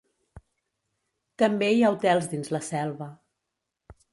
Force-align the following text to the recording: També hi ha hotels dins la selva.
També 1.43 1.69
hi 1.75 1.83
ha 1.83 1.91
hotels 1.97 2.31
dins 2.35 2.51
la 2.57 2.63
selva. 2.71 3.11